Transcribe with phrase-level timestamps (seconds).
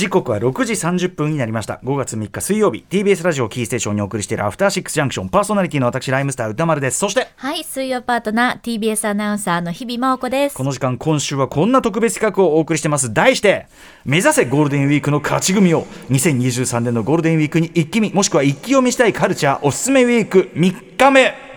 [0.00, 1.78] 時刻は6時30分になりました。
[1.84, 2.86] 5月3日水曜日。
[2.88, 6.98] TBS ラジオキーステーションにお送りしているアフターシックスジャンクションパーソナリティの私ライムスター歌丸です。
[6.98, 10.56] そしてはい水曜パートナー TBS アナウンサーの日々真央子です。
[10.56, 13.12] この時間今週はこんな特別企画をお送りしてます。
[13.12, 13.66] 題して
[14.06, 21.49] 目指せゴールデンウィークの勝ち組を2023年のゴールデンウィークに一気見もしくは一気読みしたいカルチャーおすすめウィーク3日目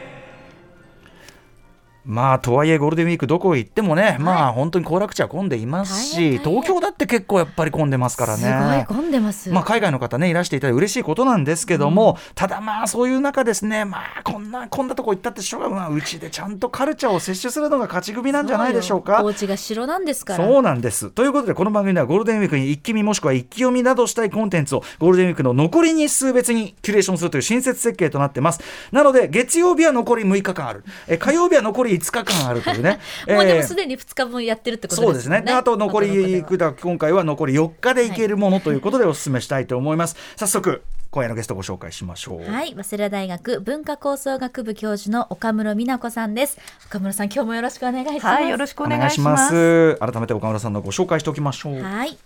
[2.05, 8.43] まあとはいえゴールデンウィークどこ行ってもね、はい、まあ本当に行楽地は混んでいますし東京だって結構やっぱり混んでますからね。
[8.43, 9.49] すごい混んでます。
[9.49, 15.93] まあ海外の方ねいらしていただいて嬉しいことなんですけども、うん、ただまあそういう中ですねまあこんなこんなとこ行ったってしょうがない。
[15.93, 19.23] うちでちゃんとカルチャーを摂取するのが勝ち組なんじゃないでしょうか。
[19.23, 20.45] お家が城なんですから。
[20.45, 21.09] そうなんです。
[21.11, 28.59] ということでこの番組ではゴールデンウィークに一気見もしくは一気読みなどしたいコンテンツをゴールデンウィークの残り日数別にキュレーションするという新設設計となってます。
[28.91, 30.83] なので月曜日は残り6日間ある。
[31.07, 32.99] え火曜日は残り5日間あるいうね。
[33.27, 35.37] もうでもすでに2日分やってるってことですね。
[35.37, 35.53] そうですね。
[35.53, 40.15] あと残り今回は残り4日でいけるものということでお勧めしたいと思います。
[40.35, 40.81] 早速
[41.13, 42.51] 今夜のゲストご紹介しましょう。
[42.51, 46.57] はい、早稲田大学文化構想学部教授の岡室美奈子さんです。
[46.87, 48.25] 岡室さん、今日もよろしくお願いします。
[48.25, 49.95] はい、よろしくお願いします。
[49.97, 51.81] 改めて岡室さんのご紹介しておきましょう。
[51.81, 52.17] はい。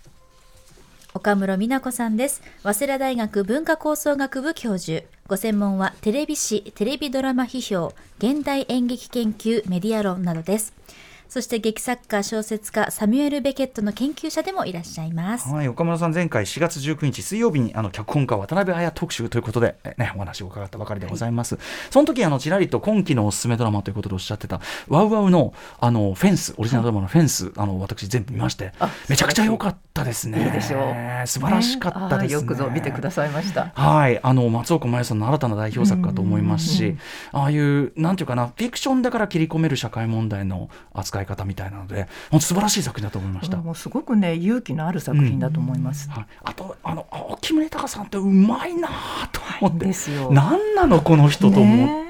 [1.18, 2.42] 岡室美奈子さんです。
[2.62, 5.04] 早稲田大学文化構想学部教授。
[5.26, 10.72] ご専門はテレビ史、テレビドラマ批評、現代演劇研究、メディア論などです。
[11.28, 15.48] そして劇作家小説家サミュエル・ベケットの研究者でもいらっしゃいます。
[15.48, 21.56] はい、岡村さん前回4月19日水曜日にあの脚本家渡辺彩特集ということでねお話を伺ったばかりでございます。
[21.56, 28.72] はい、その時あのちらりと今期のおすすめドラマということでおっしゃってたワウワウのあのフェンスオリジナルドラマのフェンス、はい、あの私全部見まして
[29.08, 30.42] めちゃくちゃ良かったですね。
[30.42, 31.26] いいでしょう。
[31.26, 33.72] 素晴らしかったです、ね、よくぞ見てくださいました。
[33.74, 36.96] はい、あの松岡茉優さんの新たな代表作かと思いますし、
[37.32, 41.98] ああいうなんていうかなフィクションだから切り込める社会問題の扱い方みたいなので。
[41.98, 43.56] で本当素晴らしい作品だと思いました。
[43.56, 46.14] もうすごくね勇気のある作品だと思います、うん。
[46.14, 48.88] はい、あとあの青木宗隆さんってうまいな
[49.32, 49.86] と思って。
[49.86, 50.30] ですよ。
[50.30, 52.07] 何なのこの人と思って、ね、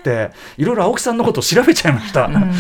[0.56, 2.36] いろいろ青木さんのことを調べちゃいました、うん、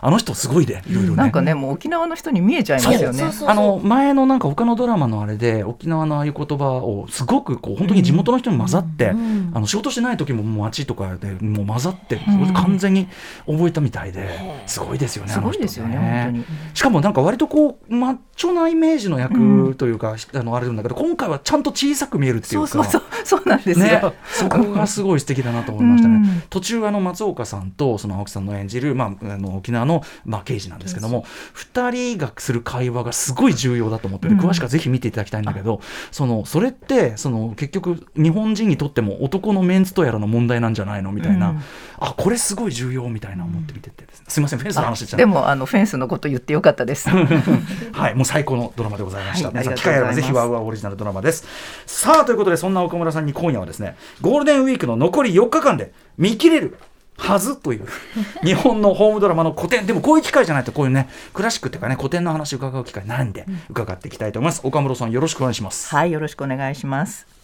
[0.00, 3.24] あの人すごいでいろいろ、ね、なんかねもう沖縄の人に見えちゃいますよね。
[3.46, 12.20] あの前のなんか他のドラマのあれで沖縄のああいう言葉をすごくこう本当に地元の人に混ざって、うん、あの仕事してない時も街とかでもう混ざって
[12.54, 13.08] 完全に
[13.46, 14.28] 覚えたみたいで
[14.66, 16.44] すごいですよね、すごいですよね本当に。
[16.74, 22.66] しかもなんか割とこうマッチョなイメージの役というか、うん、あのあれなんだけど今回はちゃんと小さく見えるっていうか。
[22.66, 31.24] そうそうそうなんですよ、ね、そこがすごい素敵だなと思いましたね、うん、途中あの松岡さんとその青木さんの演じる、まあ、あの沖縄の、まあ、刑事なんですけども
[31.54, 35.80] 2人がする会話がすごい重要だと思ってて、詳しくはぜひ見ていただきたいんだけど、
[36.10, 41.60] そのそれってその結局日本人にとっても男のメンツとやらの問題なんじゃないのみたいな、
[41.98, 47.08] あこれすごい重要みたいな思って見てて、ね、すみませんフェンスの話でもあのフェンスのこと言ってよかったです。
[47.92, 51.46] はいもう最高のドラマでございました、はい、皆さん機会あればぜひワウワウオリジナルドラマです。
[51.86, 56.76] さあということでそんな岡村さんに今夜はですねゴールデンウィークの残り4日間で見切れる
[57.16, 57.86] はずという。
[58.42, 59.86] 日本のホームドラマの古典。
[59.86, 65.94] でもこういう機会じゃないとこういうねクラシックっていうかね古典の話を伺う機会なんで伺っていきたいと思います、岡室さんよろしくお願いします。
[65.94, 67.43] はいよろしくお願いします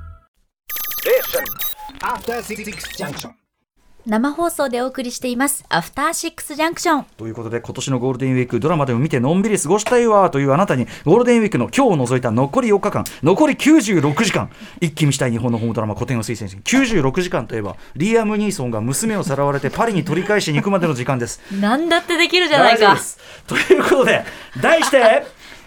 [4.05, 5.63] 生放送でお送りしています。
[5.69, 21.19] アフターシックスジャンクションということで今年のゴールデンウィークドラマでも見てのんびり過ごしたいわというあなたにゴールデンウィークの今日を除いた残り4日間残り96時間一気見したい日本のホームドラマ古典を推薦し96時間といえばリアム・ニーソンが娘をさらわれてパリに取り返しに行くまでの時間。
[21.19, 22.97] です何だってできるじゃないか。
[23.45, 24.23] ということで
[24.61, 25.25] 題して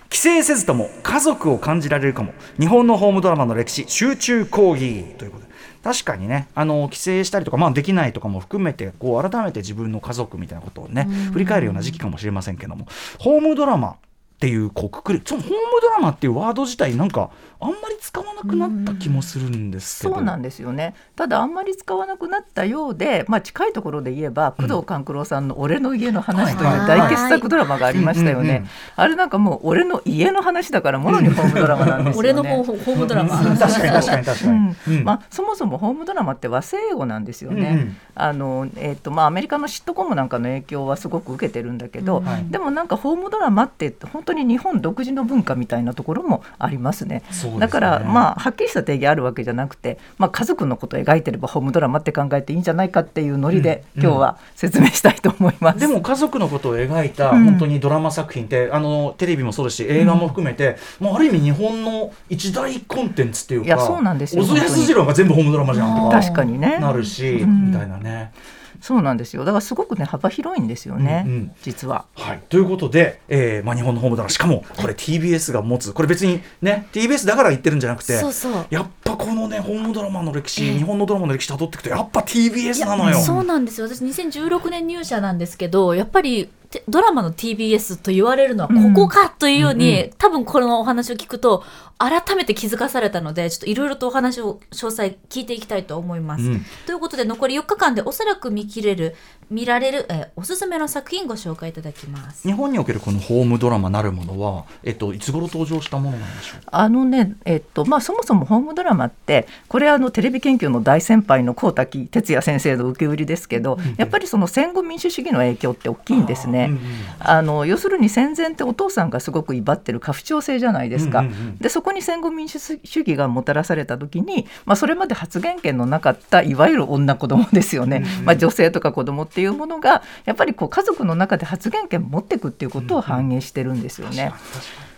[0.09, 2.33] 帰省せずとも家族を感じられるかも。
[2.59, 5.05] 日本のホームドラマの歴史集中講義。
[5.19, 5.55] ということで。
[5.83, 11.05] 確かにねあの帰省したりとか、まあ、できないとかも含めてこう改めて自分の家族みたいなことをね
[11.35, 12.87] 振り返るような時期かもしれませんけども。
[13.19, 13.97] ホームドラマっ
[14.41, 17.31] ていうこうくくりそのホームドラマっていうワード自体なんか
[17.61, 20.95] あんまり使わなくなった気もするんですけど、そうなんですよね。
[21.17, 28.67] ただあんまり使わなくなったようで、まあ、近いところで言えば工藤官九郎さんの「俺の家の話」という大傑作ドラマがありましたよね。
[28.97, 32.31] あれなんかもう俺の家の話だからもろにホームドラマなんですよね。
[32.31, 33.39] 俺のホームドラマ。
[33.39, 42.25] 確かに確かに確かに、うん、まあ、そもそもホームドラマって和製英語なんですよね、うんうん、あのえーとまあ、アメリカのシットコムなんかの影響はすごく受けてるんだけど、うん。
[42.25, 47.23] はい、でもなんかホームドラマって本当に日本独自の文化みたいなところもありますね。
[47.55, 55.79] ねだからまあはっきりした定義あるわけじゃなくて、まあ、家族のことを描いてればホームドラマって考えていいんじゃないかっていうノリで、うん今日は説明したいと思います。
[55.79, 68.33] でも家族のことを描いたうん本当にドラマ作品って、あのテレビもそうですし映画も含めて、もうある意味日本の一大コンテンツっていうかいやそうなんですよ小津安二郎が全部ホームドラマじゃんとか確かにねなるし、うんみたいなね。
[68.81, 69.45] そうなんですよ。
[69.45, 71.53] だからすごくね幅広いんですよね、うんうん。
[71.63, 72.07] 実は。
[72.15, 78.67] はい、ということで、えーまあ、日本のホームドラマしかもこれ TBS が持つこれ別にね TBS だから言ってるんじゃなくてそうそう。
[78.71, 80.73] やっぱこのねホームドラマの歴史、ええ。
[80.75, 83.19] 日本のドラマの歴史たどっていくとやっぱ TBS なのよ。
[83.19, 83.89] そうなんですよ。
[83.89, 91.63] 私2016年入社なんですけどやっぱりてドラマの TBS と言われるのはここかというように、うん多分このお話を聞くと
[91.99, 96.45] 改めて気づかされたのでちょっといろいろとお話を詳細聞いていきたいと思います。
[96.45, 99.15] うんということで残り4日間でおそらく見切れる
[99.51, 102.47] 見られる、えーおすすめの作品ご紹介いただきます。
[102.47, 106.61] 日本におけるこのホームドラマなるものは、えっと、いつ頃登場したものなんでしょう？
[106.67, 116.64] あのね、えっとまあ、そもそもホームドラマってこれあのテレビ研究の大先輩の幸滝哲也先生の受け売りですけど、やっぱりその戦後民主主義の影響って大きいんですね。
[116.67, 116.81] うんうん
[117.27, 134.33] あの要するに戦前ってお父さんがすごく威張ってる家父長制じゃないですか、うんうんうんでそこに戦後民主主義がもたらされた時に、まあ、それまで発言権のなかったいわゆる女子供ですよね、まあ、女性とか子供っていうものがやっぱりこう家族の中で発言権持っていくっていうことを反映してるんですよね。
[134.33, 134.94] うん、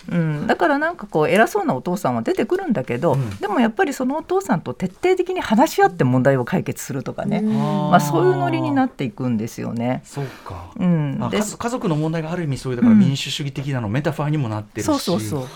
[0.47, 3.37] だからなんかこう偉そうなお父さんは出てくるんだけど、うん。
[3.37, 10.03] でもやっぱりそのお父さんと徹底的に話し合って問題を解決するとかね、まあ、そういうノリになっていくんですよね。
[10.05, 13.01] そうか、うん、であ家族の問題がある意味そういうだからうん。
[13.01, 15.47] 民主主義的なのメタファーにもなってるし、そうそうそう。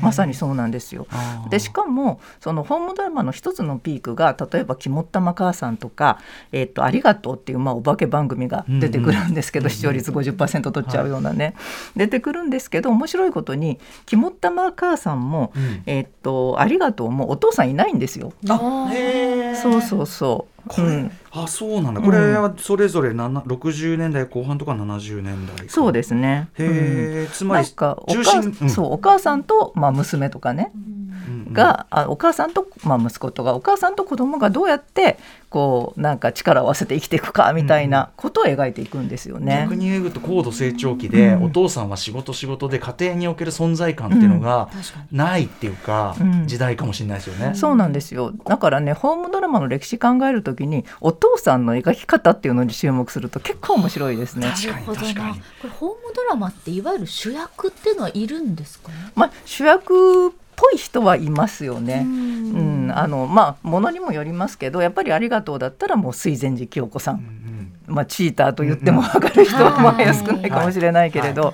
[0.00, 1.06] まさにそうなんですよ。
[1.50, 6.18] でしかもそのホームドラマの一つのピークが例えば「肝っ玉母さん」とか
[6.52, 11.54] 「えっとありがとう」っていう、まあ、お化け番組が出てくるんですけど、視聴率50%取っちゃうようなね、
[11.96, 13.71] 出てくるんですけど面白いことに
[14.06, 18.32] 「肝っ玉母さんも」うんえっとありがとう」もお父さんいないんですよ。
[18.48, 20.46] あへーそうそうそ
[20.78, 20.82] う。
[20.82, 22.02] うんあそうなんだ。
[22.02, 25.72] これはそれぞれなな60年代後半とか70年代か。
[25.72, 26.48] そうですね。
[26.58, 28.70] へえ、つまりなんかお中母心、うん。
[28.70, 31.52] そうお母さんと、まあ、娘とかね、うんうん。
[31.54, 35.18] が、あお母さんと、まあ、息子とかお母さんと子供がどうやって
[35.48, 39.64] こうなんか力を合わせて生きていくかみたいなことを描いていくんですよね。
[39.64, 41.44] 逆に言うと高度成長期で、うん。
[41.44, 44.68] お父さんは仕事仕事で家庭における存在感っていうのが
[45.10, 46.46] ないっていうか、うん。
[46.46, 47.54] 時代かもしれないですよね。
[47.54, 48.32] そうなんですよ。
[48.46, 54.48] だからねホームドラマの歴史考えるときにお父さんの描き方っていうのに注目すると結構面白いですね。
[54.48, 55.06] 確かになるほどな。
[55.06, 58.94] 確かにこれホームドラマっていわゆる主役っていうのはいるんですかね？
[59.14, 62.02] まあ、主役っぽい人はいますよね。
[62.04, 62.86] ううん。
[62.88, 69.72] ん、あのまあものにもよりますけどやっぱり「ありがとう」だったらもう水前寺清子さん、うんまあ、チーターと言っても分かる人は
[70.14, 71.52] 少ないかもしれないけれど、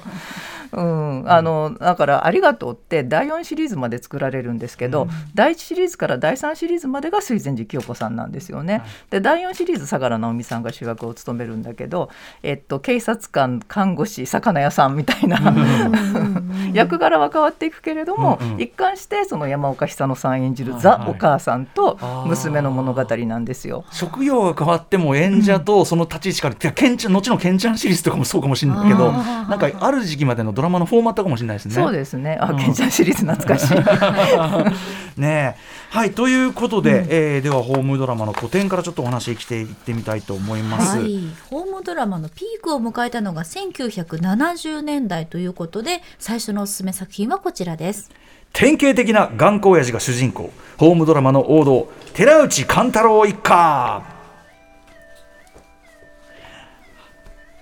[0.73, 5.09] うん、あのだから「ありがとう」って第4シリーズまで作られるんですけど、うん。
[5.35, 8.82] 第1シリーズから第3シリーズまでが水前寺清子さんなんですよね。
[9.11, 12.11] で第4シリーズ相良直美さんが主役を務めるんだけど、
[12.43, 15.38] えっと、警察官看護師魚屋さんみたいな、
[16.73, 18.61] 役柄は変わっていくけれども、うんうん。
[18.61, 20.81] 一貫してその山岡久乃さん演じるはい。
[20.82, 23.85] ザ・お母さんと娘の物語なんですよ。
[23.93, 31.75] 職業が変わっても演者とその立ち位置から、てかケンちゃん後のケンちゃんシリーズとかもそうかもしれないけどなんかある時期までのドラマのフォーマットかもしれないですね。
[31.77, 32.37] そうですね。
[32.41, 33.75] あ、うんケンちゃんシリーズ懐かしい。
[35.21, 35.57] ねえ
[35.91, 40.99] はいということで、えーではホームドラマの古典からちょっとお話きていってみたいと思います。
[40.99, 48.11] はい、ホームドラマのピークを迎えたのが1970年代ということで最初のおすすめ作品はこちらです
[48.53, 54.17] 典型的な頑固親父が主人公ホームドラマの王道寺内貫太郎一家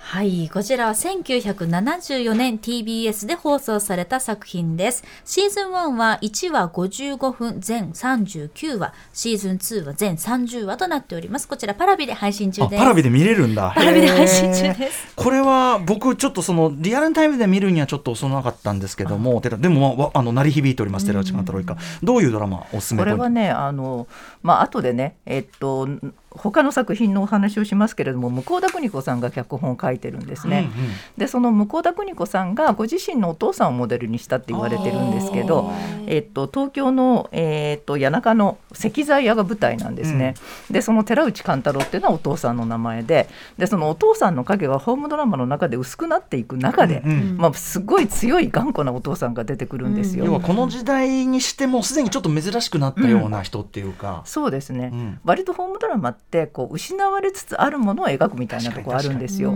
[0.09, 5.03] はいこちらは1974年 TBS で放送された作品です。
[5.25, 8.95] シーズン1は1話55分全39話。
[9.13, 11.49] シーズン2は全30話となっております。
[11.49, 12.77] こちらパラビで配信中です。
[12.77, 13.73] あパラビで見れるんだ。
[13.75, 15.13] パラビで配信中です。
[15.17, 21.77] これは僕ちょっとそのリアルタイムで見るにはちょっと遅なかったんですけども寺でも、まあわ、あの鳴り響いております寺内貫太郎一家。
[22.05, 24.07] どういうドラマおすすめこれはね、あの、
[24.45, 25.89] まあ後でね、えっと。
[26.37, 30.71] 他の作品のお話をしますけれども向田邦子さんが脚本を書いてるんですね。
[30.75, 30.91] うんうん。
[31.17, 35.71] でその向田邦子さんがご自身のお父さんをモデルにしたって言われてるんですけど、
[36.07, 40.35] えっと、東京の、えっと、谷中の石材屋が舞台なんですね。
[40.71, 43.29] でその寺内貫太郎っていうのはお父さんの名前で
[43.59, 47.37] でそのお父さんの影はホームドラマの中で薄くなっていく中で、うんうん。
[47.37, 50.25] まあ、すごい強い頑固なお父さんが出てくるんですよ。
[50.25, 55.21] 要はこの時代にしてもすでにちょっと珍しくなったような人っていうか、そうですね、うん。
[55.25, 59.53] 割とホームドラマってこう失われつつあるものを描くみたいなところあるんですよ。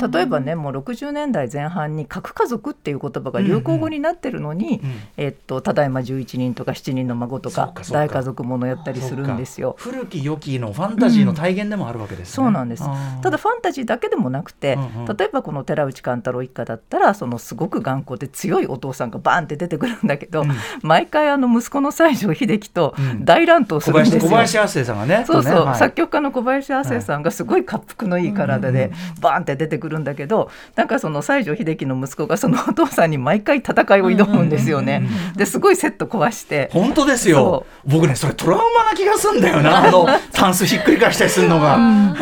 [0.00, 9.76] あうん、例えばねもう60年代前半に核家族っていう言葉が流行語になってるのに、うんえっと、ただいま11人とか7人の孫とか大家族ものやったりするんですよ。
[9.78, 12.84] 古き良きのファンタジーの体現でもあるわけですね、そうなんです。
[13.22, 15.16] ただファンタジーだけでもなくて、うんうん。
[15.16, 20.50] 例えばこの寺内貫太郎一家だったらそのすごく頑固で強いお父さんがバーンって出てくるんだけど、うん。
[20.82, 23.24] 毎回あの息子の西城秀樹とうん。
[23.24, 24.20] 大乱闘するんですよ。
[24.20, 25.78] 小林小林亜生さんがねそうそう、はい。
[25.78, 35.02] 作曲家の小林亜生さんがすごい滑腹のいい体でバーンって出てくるんだけどなんかその西城秀樹の息子がその お父さんに毎回戦いを挑むんですよね。
[35.36, 36.70] ですごいセット壊して。
[36.72, 37.66] 本当ですよ。
[37.84, 39.84] 僕ねそれトラウマな気がすんだよな。
[39.86, 42.16] あのタンスひっくり返したりするのが、うん。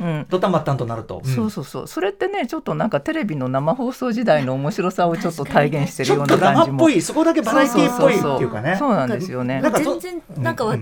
[0.00, 0.26] うん。
[0.28, 1.34] ドタタンとなると、うん。
[1.34, 1.86] そうそうそう。
[1.86, 8.76] それってねちょっとなんかテレビの生放送時代の面白さをちょっと体現してるようちょっとな感じも生っぽいそこだけバラエティーっぽいっていうかね。
[8.78, 9.60] そうなんですよね。
[9.60, 10.80] なんかそ全然なんかは違う、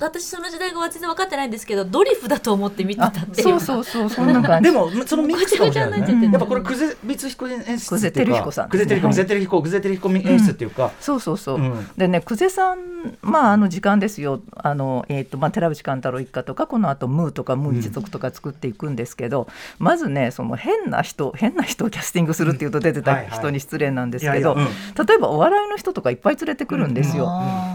[0.00, 3.44] 私その時代が全然分かってないんですけどドリフだと思って見てたあっていう。
[3.44, 4.10] そうそうそう。
[4.10, 4.70] そんな感じ。
[4.70, 6.30] でもそのミックスかもしれないね。
[6.32, 8.68] やっぱこれ久世光彦演出っていうか久世照彦さん。
[8.70, 9.14] 久世照彦はい。
[9.14, 11.88] 久世照彦演出っていうか、そうそうそう、うん。
[11.96, 12.78] でね久世さん
[13.22, 14.40] まああの時間ですよ。
[14.56, 19.46] あの、えーとまあ、寺内貫太郎一家とかこのあとムーとかムー一族とか作っていくんですけど、
[19.78, 27.28] まずねその変な人変な人をキャスティングするっていうと出てた人に失礼なんですけど、例えばお笑いの人とかいっぱい連れてくるんですよ。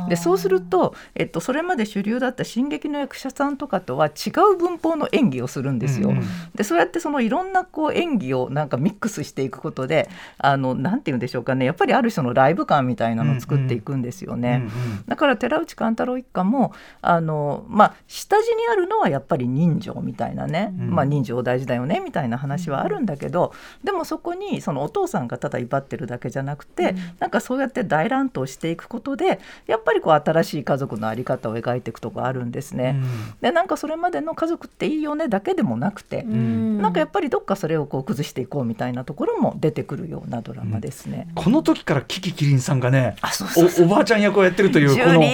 [0.10, 6.14] でそうすると、えっと、それまで主流だった進撃の役者さんとかとは違う文法の演技をするんですよ。
[6.56, 14.50] でそうやってそのいろんなこう演技をなんかミックスしていくことであのなんて言うんでしょうかねやっぱりある種のライブ感みたいなのを作っていくんですよね。
[14.50, 14.70] うんうん
[15.08, 20.90] だから寺内貫太郎一家もあの、まあ、下地にあるのはやっぱり人情みたいなね、うん。
[20.92, 23.54] まあ、人情大事だよねみたいな話はあるんだけど
[23.84, 32.96] でもそこにそのお父さんがただ威張ってるだけじゃなくて、なんかそうやって大乱闘していくことでやっぱりこう新しい家族の在り方を描いていくとこあるんですね。
[33.42, 41.28] でなんかそれまでの家族っていいよねだけでもなくて、うんなんかやっぱりどっかそれをこう崩していこうみたいなところも出てくるようなドラマですね。
[41.36, 43.86] この時からキキキリンさんがねあそうそうそう。
[43.86, 45.20] おおばあちゃん役をやってるというジこの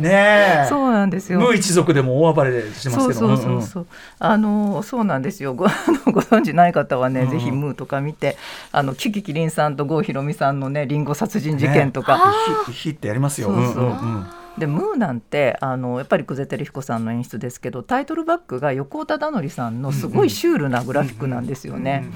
[0.00, 0.66] ねえ。
[0.68, 1.40] そうなんですよ。
[1.40, 3.20] 無一族でも大暴れしてますけど。
[3.20, 3.86] そうそうそうそう、
[4.18, 5.54] あのそうなんですよ。
[5.54, 5.70] ごあ
[6.06, 7.30] の ご存知ない方はね、うん。
[7.30, 8.36] ぜひムーとか見て
[8.72, 12.32] あのキキキリンさんと郷ひろみさんのねリンゴ殺人事件とか、
[12.66, 13.48] ヒヒってやりますよ。
[13.48, 13.84] そうそう。
[13.84, 22.08] んんんでムーなんてあのやっぱり久世照彦さんの演出ですけどタイトルバックが横尾忠則さんのすごいシュールなグラフィックなんですよね。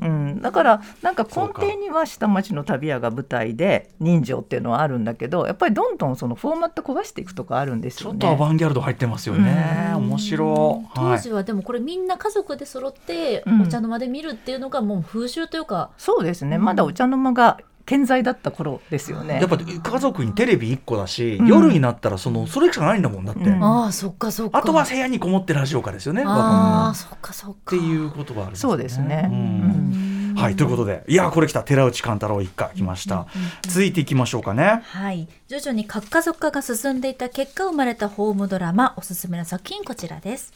[0.00, 8.16] うん、だからなんか根底には下町の旅屋が舞台で人情っていうのはあるんだけどやっぱりどんどんそのフォーマット壊していくとこあるんですちょよね。
[8.16, 9.92] っとアバンギャルド入ってますよね。
[9.94, 10.88] 面白い。
[10.96, 13.62] 当時はでもこれみんな家族で揃ってうん。
[13.62, 17.58] お茶の間で見るっていうのがもう風習というか、そうですね、まだお茶の間が
[17.92, 19.34] 健在だった頃ですよね。
[19.34, 21.46] やっぱ家族にテレビ1個だし、うん。
[21.46, 23.62] 夜になったらそのそれしかないんだもんだって、うん。
[23.62, 24.56] ああそっかそっか。
[24.56, 29.28] あとは部屋にこもってラジオかですよねあはあそっかそっっかていうことがあるんそうですね。
[29.30, 29.36] うん。
[29.36, 30.34] うん。
[30.38, 33.26] はいということでいやこれ来た寺内貫太郎一家来ました、
[33.60, 34.80] 続いていきましょうかね。
[34.86, 35.28] はい。
[35.48, 40.50] 徐々に核家族化が進んでいた結果生まれたホームドラマおすすめの作品こちらです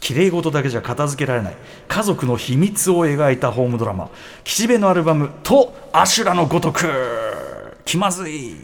[0.00, 1.56] 綺麗事だけじゃ片付けられない。
[1.86, 4.10] 家族の秘密を描いたホームドラマ。
[4.44, 6.86] 岸辺のアルバムとアシュラのごとく。
[7.84, 8.56] 気まずい。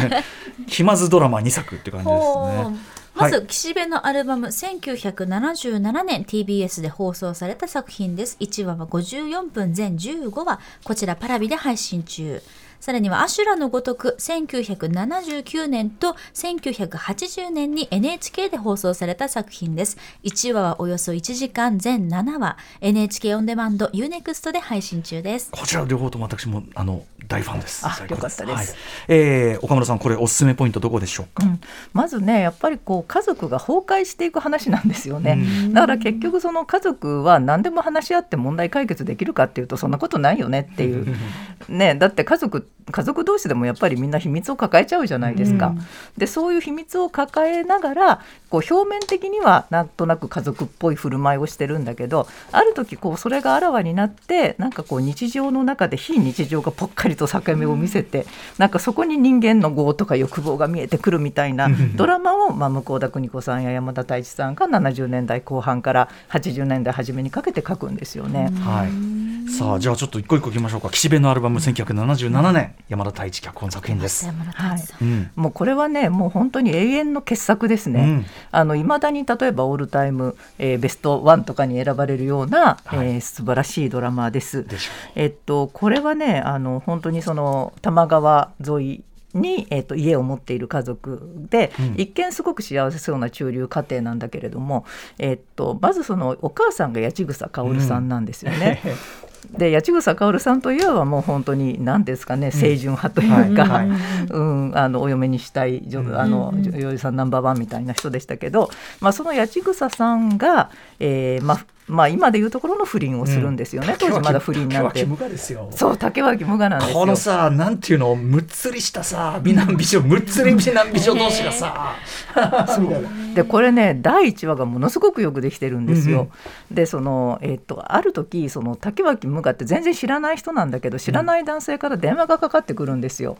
[0.68, 2.96] 気まずドラマ2作って感じですね。
[3.14, 8.36] まず、岸辺のアルバム1977年 TBS で放送された作品です。
[8.40, 10.60] 1話は54分全15話。
[10.84, 12.42] こちらパラビで配信中
[12.80, 19.96] さらにはアシュラのごとく1979年と1980年に NHK で放送された作品です。
[20.24, 22.56] 1話はおよそ1時間全7話。
[22.80, 25.50] NHK オンデマンド UNEXT で配信中です。
[25.50, 27.86] こちら両方とも私もあの大ファンです。
[27.86, 28.56] あ最高よかったです。
[28.56, 28.66] はい。
[29.08, 31.44] えー岡村さんこれおすすめポイントどこでしょうか？
[31.44, 31.60] うん。
[31.92, 35.38] まずねやっぱりこう家族が崩壊していく話なんですよね、
[35.72, 41.16] だから結局その家族は何でも話し合って問題解決できるかっていうとそんなことないよねっていう、
[41.68, 45.74] ね、だって家族家族同士でもやっぱりみんな秘密を抱えちゃうじゃないですか。
[46.16, 58.24] でそういう秘密を抱えながらこう表面的にはなんとなく家族っぽい振る舞いをしてるんだけどある時こうそれがあらわになってなんかこう日常の中で非日常がぽっかりと境目を見せて、
[58.58, 68.50] なんかそこに人間の業とか欲望が見えてくるみたいなドラマを、まあ、向田邦子さんや山田太一さんが70年代後半から80年代初めにかけて書くんですよね。
[68.60, 69.16] はい。
[69.48, 70.90] さあじゃあちょっと一個一個いきましょうか。
[70.90, 72.55] 岸辺のアルバム1977年
[72.88, 74.26] 山田太一脚本作品です。
[74.26, 75.30] 山田太一さんうん。
[75.36, 78.00] もうこれはねもう本当に永遠の傑作ですね。
[78.00, 84.66] うんあの未だに例えばオールタイム、えーベストワンとかに選ばれるような、はいえー素晴らしいドラマです。
[84.66, 89.04] でしょえっとこれはねあの本当にその多摩川沿い
[89.36, 94.84] に、えー、と家を持っている家族で、うん一見すごく幸せそうな中流家庭なんだけれども、
[95.18, 98.80] えー、とまずそのお母さんが八千草薫さんなんですよね。
[99.56, 103.84] で八千草薫さんといえばもう本当に何ですかね清純派というか、
[104.30, 115.06] うん、あのお嫁にしたい女,、あの女優さんナンバーワンみたいな人でしたけど、まあ、その八千草さんが、えーまあまあ、今でいうところの不倫をするんですよね、当時まだ不倫なんて竹脇。
[115.06, 116.98] 無我ですよそう竹脇無我なんですよ。
[116.98, 118.14] このさなんていうの？
[118.16, 121.94] むっつりしたさ美男美女むっつり美男美女同士がさ
[123.34, 126.28] でこれね第1話がものすごくよくできてるんですよ。
[126.70, 133.36] でその、えっとある時その竹脇無我って全然知らない人なんだけど知らない男性から電話がかかってくるんですよ。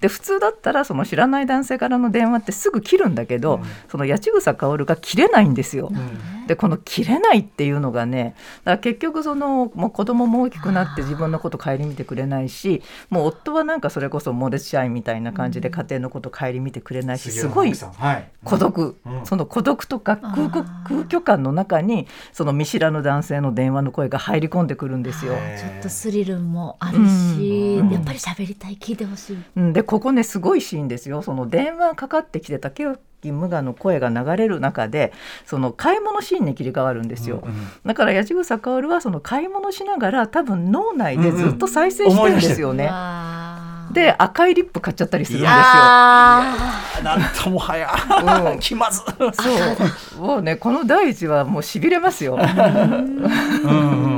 [0.00, 5.92] で普通だったらその知らない男性からの電話ってすぐ切るんだけど、その八千草薫が切れないんですよ。
[6.50, 18.28] でこの切れないっていうのがねだから結局そのもう子供も大きくなって自分のこと顧みてくれないしもう夫はなんかそれこそモデル社員みたいな感じで家庭のこと顧みてくれないしすごいはい。
[18.44, 19.26] 孤独、うん。
[19.26, 25.34] その孤独とか空虚空虚感の中にその見知らぬ男性の電話の声が入り込んでくるんですよ。
[25.34, 26.98] ちょっとスリルもある
[27.36, 29.38] し、うんやっぱり喋りたい聞いてほしい。
[29.56, 32.86] うんでここねすごいシーンですよその電話かかってきて竹
[33.20, 35.12] 脇無我の声が流れる中で
[35.44, 37.42] その買い物シーンに切り替わるんですよ、
[37.84, 42.86] だから八千草薫はその買い物しながら多分脳内でずっと再生してるんですよね。
[42.86, 43.70] わー。
[43.92, 45.56] で赤いリップ買っちゃったりするんですよ。
[45.56, 47.90] あなんともはや
[48.52, 48.58] うん。
[48.62, 49.00] 気まず。
[49.18, 50.22] そう。
[50.22, 52.34] もうねこの第一話もうしびれますよ。
[52.34, 54.09] うんうんうん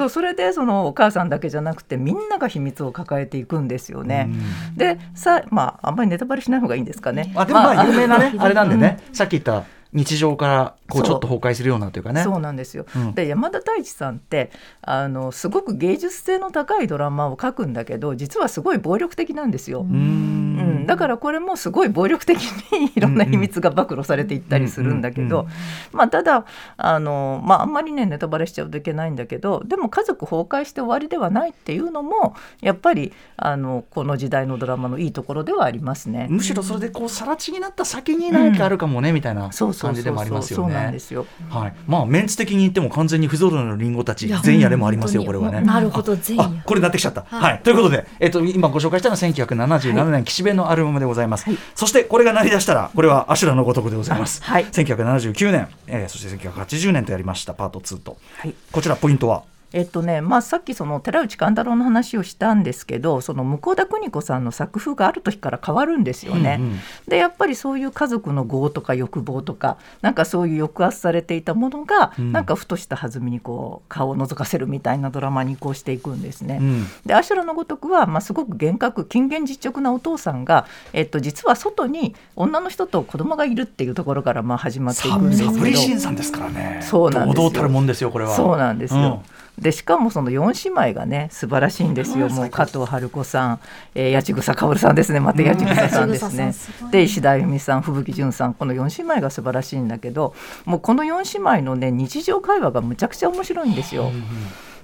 [0.00, 4.30] そうそれでそのお母さんだけじゃなくてみんなが秘密を抱えていくんですよね。
[4.74, 7.32] でさまああんまりネタバレしない方がいいんですかね。
[7.36, 12.22] あでもまあ有名なねまあ あれなんでねさっき言った日常からこうちょっと崩壊するようなというかね。
[12.22, 12.40] そう。
[12.40, 13.14] なんですよ、うん。
[13.14, 14.50] で山田太一さんって
[14.82, 19.82] あのすごく芸術性の高いドラマを書くんだけど実はすごい暴力的なんですよ。
[19.82, 20.80] ううん。
[20.80, 22.40] ん、だからこれもすごい暴力的
[22.72, 25.46] にいろんな秘密が暴露されていったりするんだけうんうんど、
[25.92, 26.44] まあ、ただ
[26.76, 36.26] あの、まあ、あんまりねネタバレしちゃうといけないんだけどでも家族崩壊して終わりではないっていうのもやっぱりあのこの時代のドラマのいいところではありますね。
[36.30, 39.52] むしろそれでこう更地になった先に何かあるかもねみたいな。
[39.52, 41.26] そう感じでもありますよねですよ。
[41.48, 45.60] はい、まあメンツ的に言っても完全に不揃いのリンゴたち前夜でもありますよこれはね。
[45.60, 47.22] なるほど前夜あこれなってきちゃった。
[47.22, 51.46] はい、ということで、えっと今ご紹介したのは1977年岸辺のアルバムでございます。
[51.74, 54.42] そしてこれが鳴り出したらこれはアシュラのごとくでございます。
[54.42, 58.16] はい1979年、えーそして1980年とやりましたパート2と。
[58.36, 59.42] はいこちらポイントは？
[59.72, 66.56] えっとねまあ、さっきその寺内貫太郎の話をしたんですけどその向田邦子さんの作風がある時から変わるんですよね。
[66.58, 76.58] うんうんでやっぱりそういう家族の業とか欲望とかなんかそういう抑圧されていたものが、うんなんかふとした弾みにこう顔を覗かせるみたいなドラマに移行していくんですね。
[76.60, 86.80] うんでアシュラのごとくは、まあ、すごく厳格勤勉実直なお父さんが、えっと、実は外に女の人と子供がいるっていうところからまあ始まっていくんですけどサブリシンさんですからね。
[86.82, 88.34] そうなんですよ堂々たるもんですよこれは。
[88.34, 89.22] そうなんですよ。
[89.58, 92.32] でしかもその4姉妹がね素晴らしいんですよ、うん。
[92.32, 93.60] もう加藤春子さん、
[93.94, 95.20] えー、八千草薫さんですね。
[95.20, 96.46] また八千草さんですね。
[96.46, 100.34] 八千草さんで石田由美さん吹雪純さんこの4姉妹が素晴らしいんだけど
[100.64, 104.10] もうこの4姉妹のね日常会話がむちゃくちゃ面白いんですよ。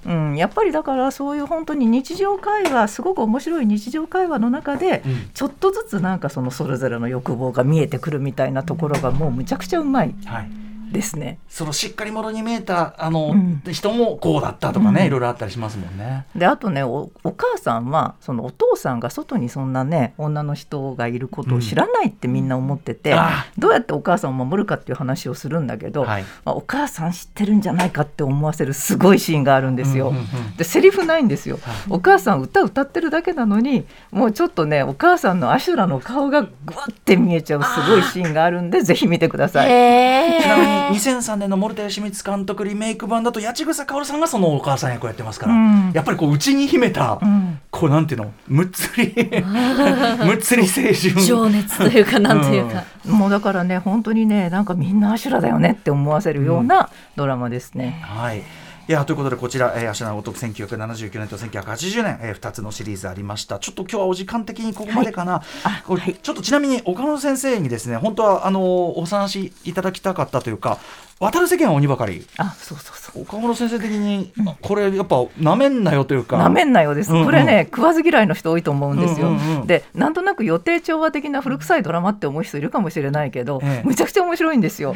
[0.05, 5.29] うん、やっぱりだからそういう本当に日常会話すごく面白い日常会話の中で、うん。
[5.33, 10.15] ちょっとずつなんかそのそれぞれの欲望が見えてくるみたいなところがもうむちゃくちゃうまい。
[10.25, 10.66] はい。
[10.91, 11.39] ですね。
[11.49, 13.61] そのしっかり者に見えたあの、うん。
[13.71, 15.07] 人もこうだったとかね、うん。
[15.07, 16.25] いろいろあったりしますもんね。
[16.35, 23.17] であとねおお母さんはそのお父さんが外にそんなね女の人がいることを知らないってみんな思ってて、うん。
[23.19, 26.23] あどうやってお母さんを守るかっていう話をするんだけど、はい。
[26.45, 30.09] まあ、お母さん知ってるんじゃないかって思わせるすごいシーンがあるんですよ。
[30.09, 30.55] うんうんうん。
[30.55, 40.76] でセリフないんですよ、お母さん歌歌ってるだけなのにもうちょっとねお母さんのアシュラの顔がぐわって見えちゃうすごいシーンがあるんでぜひ見てください。
[40.77, 41.17] へちなみにえ。
[41.17, 49.13] 2003年の森田義満監督リメイク版だと八千草薫さんがそのお母さん役をやってますから、うんやっぱりこう内に秘めた、んこうなんていうのむっつり
[50.25, 52.83] むっつり青春情熱というか なんというか。
[53.05, 58.03] もうだからね本当にねなんかみんなアシュラだよねって思わせるようなドラマですね。
[58.05, 58.43] はい。
[58.89, 63.59] いやということでこちら、えー、芦名ごとく1979年と1980年、えー、2つのシリーズありました。
[63.59, 70.79] ちょっと今日はお時間的にここまでかな、あこれちょっとちなみに岡野先生にですね本当はあのお話しいただきたかったというか
[71.19, 72.25] 渡る世間は鬼ばかり。
[72.37, 73.23] あそうそうそう。
[73.23, 76.37] 岡村先生的にこれやっぱなめんなよというか。
[76.37, 77.25] なめんなよです、うんうん。
[77.25, 79.67] これね食わず嫌いの人多いと思うんですよ、うんうんうん。
[79.67, 83.87] でなんとなく予定調和的な古臭いドラマって思う人いるかもしれないけど、ええ。
[83.87, 84.93] むちゃくちゃ面白いんですよ。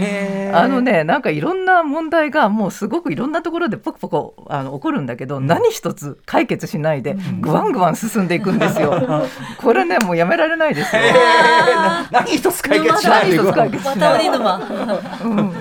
[0.53, 8.93] あのねなんかいろんな問題がもうすごくいろんなところでポコポコあの起こるんだけど、何一つ解決しないでぐわんぐわん進んでいくんですよ、
[9.57, 11.01] これねもうやめられないですよ、
[12.11, 15.53] 何一つ解決しない 何一つ解決渡り沼負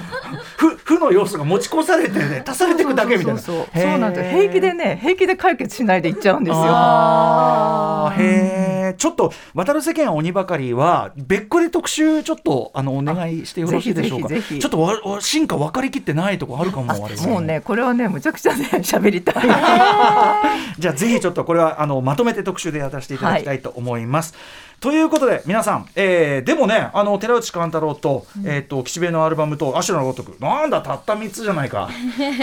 [0.97, 3.41] 負の要素が持ち越されてね 足されていくだけみたいな。
[3.41, 3.91] そうそうへー。
[3.93, 6.61] そうなんです平気でね平気で解決しないでいっちゃうんですよ。
[6.65, 14.29] あーへえちょっと渡る世間は鬼ばかりは別個で特集ちょっとあのお願いしてよろしいでしょうか。
[14.29, 14.61] ぜひぜひぜひ。
[14.61, 19.35] ちょっとわわ進化分かりきってないとこあるかもあれもうねこれはねむちゃくちゃね 喋りたい。
[20.79, 24.35] じゃあぜひちょっとこれはあのまとめて特集でやらせていただきたいと思います。
[24.81, 31.91] ということで皆さん、えーでもねあの寺内貫太郎と,、えー、と岸辺のアルバムと「アシュラのごとく」なんだたった3つじゃないか。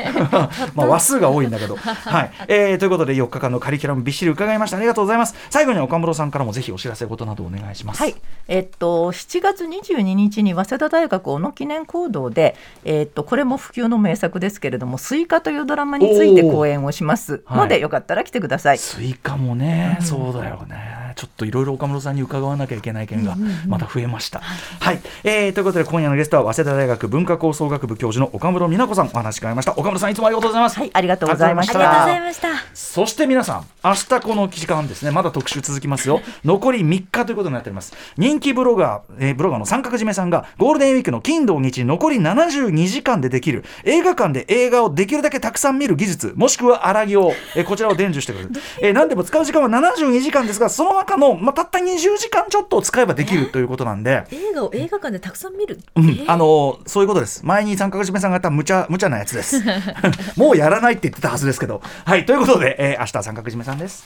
[0.75, 2.31] まあ話数が多いんだけど、はい。
[2.47, 4.77] えーということで4日間のカリキュラムびっしり伺いました。
[4.77, 5.35] ありがとうございます。
[5.49, 8.01] 最後に岡室さんからもぜひお知らせ事などお願いします。
[8.03, 8.15] はい、
[8.47, 18.77] えっと7月22日に早稲田大学小野記念講堂で、えっとこれも不朽の名作ですけれども「スイカ」というドラマについて講演をしますので、よかったら来てください。
[18.77, 20.96] スイカもね、そうだよね。
[21.17, 23.35] ちょっといろいろ岡室さんに伺わなきゃいけない件が
[23.67, 24.39] また増えました。
[24.39, 29.73] はい、えーということで今夜のゲストは早稲田大学文化構想学部教授の岡室美奈子さんお話し伺いました。
[29.73, 30.79] 岡室さんいつもありがとうございます。
[30.79, 32.23] はい、ありがとうございましありがとうございた。
[32.23, 36.21] ましたそして皆さん、明日この時間ですね、まだ特集続きますよ。
[36.45, 37.93] 残り3日ということになっております。
[38.17, 48.51] 人気ブロガー、えーブロガーの三角締めさんが、ゴールデンウィークの金土日残り72時間でできる、映画館で映画をできるだけたくさん見る技術、もしくは荒木を、えーこちらを伝授してくれる。
[48.81, 57.45] えー何でも使う時間は72時間ですが、その中の、まあ、たった20時間ちょっと使えばできるということなんで、映画を映画館でたくさん見る、うんえーあのそういうことです。
[57.45, 59.61] 前に三角締めさんがやった無茶無茶なやつです。
[60.35, 61.81] もうやらないって言ってたはずですけど。
[62.05, 64.05] はい、ということで、えー明日は三角締めさんです。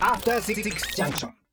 [0.00, 0.62] After Six
[0.94, 1.47] Junction.